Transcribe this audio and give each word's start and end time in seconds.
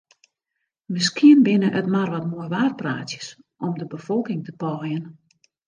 Miskien 0.95 1.39
binne 1.47 1.69
it 1.79 1.87
mar 1.95 2.09
wat 2.13 2.29
moaiwaarpraatsjes 2.31 3.27
om 3.65 3.73
de 3.79 3.87
befolking 3.95 4.41
te 4.45 4.53
paaien. 4.61 5.03